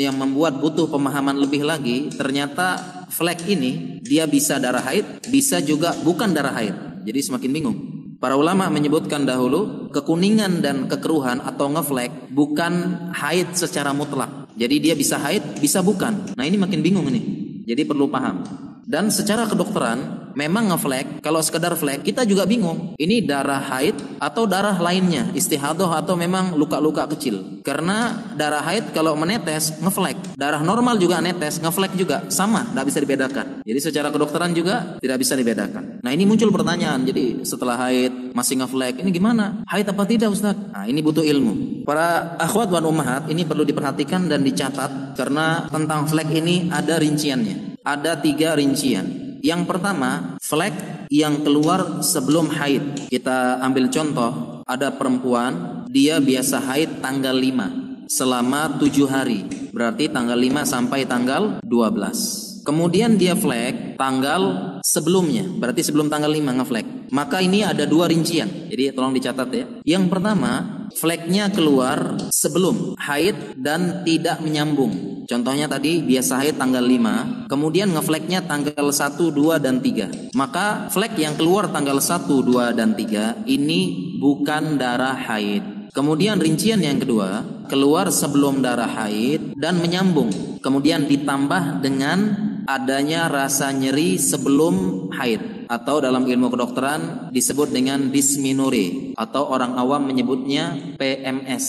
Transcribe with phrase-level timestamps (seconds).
[0.00, 5.92] yang membuat butuh pemahaman lebih lagi, ternyata flek ini dia bisa darah haid, bisa juga
[6.00, 7.04] bukan darah haid.
[7.04, 7.78] Jadi semakin bingung.
[8.20, 12.72] Para ulama menyebutkan dahulu kekuningan dan kekeruhan atau ngeflek bukan
[13.16, 14.52] haid secara mutlak.
[14.60, 16.36] Jadi dia bisa haid, bisa bukan.
[16.36, 17.20] Nah ini makin bingung ini.
[17.64, 18.44] Jadi perlu paham.
[18.84, 22.94] Dan secara kedokteran memang ngeflek kalau sekedar flek kita juga bingung.
[22.96, 27.62] Ini darah haid atau darah lainnya, istihadoh atau memang luka-luka kecil.
[27.64, 32.98] Karena darah haid kalau menetes ngeflek, darah normal juga netes ngeflek juga sama, tidak bisa
[33.02, 33.46] dibedakan.
[33.64, 36.02] Jadi secara kedokteran juga tidak bisa dibedakan.
[36.02, 37.04] Nah ini muncul pertanyaan.
[37.04, 39.62] Jadi setelah haid masih ngeflek, ini gimana?
[39.68, 40.56] Haid apa tidak Ustaz?
[40.56, 41.84] Nah ini butuh ilmu.
[41.84, 47.70] Para akhwat wan ummahat ini perlu diperhatikan dan dicatat karena tentang flek ini ada rinciannya
[47.84, 49.19] ada tiga rincian.
[49.40, 53.08] Yang pertama, flek yang keluar sebelum haid.
[53.08, 59.40] Kita ambil contoh, ada perempuan, dia biasa haid tanggal 5 selama 7 hari.
[59.72, 62.60] Berarti tanggal 5 sampai tanggal 12.
[62.60, 66.86] Kemudian dia flek tanggal sebelumnya, berarti sebelum tanggal 5 ngeflek.
[67.10, 68.70] Maka ini ada dua rincian.
[68.70, 69.66] Jadi tolong dicatat ya.
[69.82, 75.19] Yang pertama, fleknya keluar sebelum haid dan tidak menyambung.
[75.30, 80.34] Contohnya tadi biasa haid tanggal 5, kemudian ngefleknya tanggal 1, 2 dan 3.
[80.34, 85.94] Maka flek yang keluar tanggal 1, 2 dan 3 ini bukan darah haid.
[85.94, 90.58] Kemudian rincian yang kedua, keluar sebelum darah haid dan menyambung.
[90.58, 92.18] Kemudian ditambah dengan
[92.66, 100.10] adanya rasa nyeri sebelum haid atau dalam ilmu kedokteran disebut dengan dysmenorrhea atau orang awam
[100.10, 101.66] menyebutnya PMS,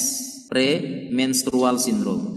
[0.49, 2.30] premenstrual syndrome.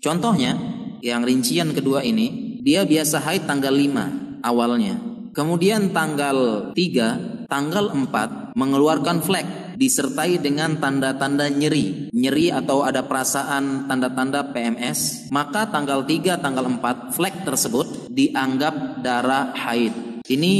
[0.00, 0.56] Contohnya,
[1.04, 4.96] yang rincian kedua ini, dia biasa haid tanggal 5 awalnya.
[5.36, 13.88] Kemudian tanggal 3, tanggal 4 mengeluarkan flek disertai dengan tanda-tanda nyeri, nyeri atau ada perasaan
[13.88, 20.24] tanda-tanda PMS, maka tanggal 3, tanggal 4 flek tersebut dianggap darah haid.
[20.24, 20.52] Ini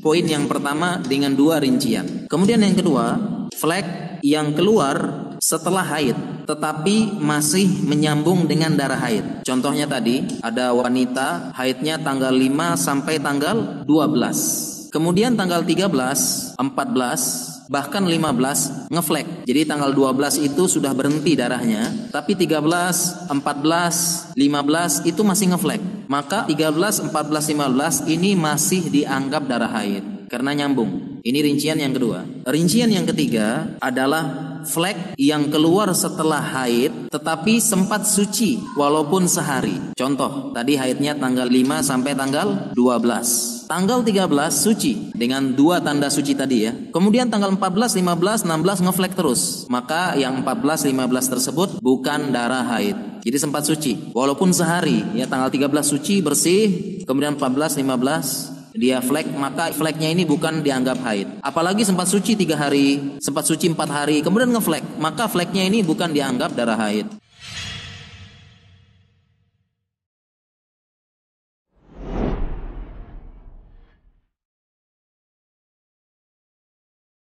[0.00, 2.24] poin yang pertama dengan dua rincian.
[2.26, 3.20] Kemudian yang kedua,
[3.52, 9.46] flek yang keluar setelah haid tetapi masih menyambung dengan darah haid.
[9.46, 14.92] Contohnya tadi ada wanita haidnya tanggal 5 sampai tanggal 12.
[14.92, 19.48] Kemudian tanggal 13, 14 bahkan 15 ngeflek.
[19.48, 25.80] Jadi tanggal 12 itu sudah berhenti darahnya, tapi 13, 14, 15 itu masih ngeflek.
[26.12, 31.11] Maka 13, 14, 15 ini masih dianggap darah haid karena nyambung.
[31.22, 32.26] Ini rincian yang kedua.
[32.50, 39.94] Rincian yang ketiga adalah flek yang keluar setelah haid tetapi sempat suci walaupun sehari.
[39.94, 43.70] Contoh, tadi haidnya tanggal 5 sampai tanggal 12.
[43.70, 46.74] Tanggal 13 suci dengan dua tanda suci tadi ya.
[46.90, 49.64] Kemudian tanggal 14, 15, 16 ngeflek terus.
[49.70, 53.22] Maka yang 14, 15 tersebut bukan darah haid.
[53.22, 56.64] Jadi sempat suci walaupun sehari ya tanggal 13 suci bersih,
[57.06, 61.28] kemudian 14, 15 dia flek maka fleknya ini bukan dianggap haid.
[61.44, 66.12] Apalagi sempat suci tiga hari, sempat suci empat hari, kemudian ngeflek, maka fleknya ini bukan
[66.12, 67.21] dianggap darah haid.